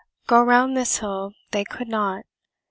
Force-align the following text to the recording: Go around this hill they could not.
Go 0.25 0.41
around 0.41 0.73
this 0.73 0.97
hill 0.97 1.33
they 1.51 1.63
could 1.63 1.87
not. 1.87 2.25